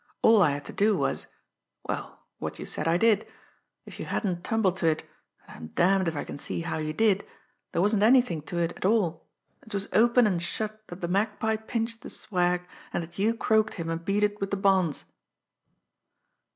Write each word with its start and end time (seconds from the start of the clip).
All 0.23 0.41
I 0.41 0.49
had 0.49 0.65
to 0.65 0.73
do 0.73 0.97
was 0.97 1.27
well, 1.87 2.25
what 2.39 2.57
you 2.57 2.65
said 2.65 2.87
I 2.87 2.97
did. 2.97 3.27
If 3.85 3.99
you 3.99 4.05
hadn't 4.07 4.43
tumbled 4.43 4.77
to 4.77 4.87
it, 4.87 5.07
and 5.47 5.55
I'm 5.55 5.67
damned 5.75 6.07
if 6.07 6.15
I 6.15 6.23
can 6.23 6.39
see 6.39 6.61
how 6.61 6.79
you 6.79 6.91
did, 6.91 7.23
there 7.71 7.83
wasn't 7.83 8.01
anything 8.01 8.41
to 8.49 8.57
it 8.57 8.71
at 8.77 8.83
all. 8.83 9.29
It 9.63 9.75
was 9.75 9.87
open 9.93 10.25
and 10.25 10.41
shut 10.41 10.87
that 10.87 11.01
the 11.01 11.07
Magpie 11.07 11.55
pinched 11.57 12.01
the 12.01 12.09
swag, 12.09 12.67
and 12.91 13.03
that 13.03 13.19
you 13.19 13.35
croaked 13.35 13.75
him 13.75 13.89
and 13.91 14.03
beat 14.03 14.23
it 14.23 14.41
with 14.41 14.49
the 14.49 14.57
bonds." 14.57 15.05